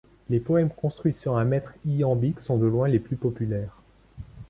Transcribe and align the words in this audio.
Les 0.31 0.39
poèmes 0.39 0.71
construits 0.71 1.13
sur 1.13 1.37
un 1.37 1.43
mètre 1.45 1.75
ïambique 1.85 2.39
sont 2.39 2.57
de 2.57 2.65
loin 2.65 2.87
les 2.89 2.97
plus 2.97 3.17
populaires. 3.17 3.83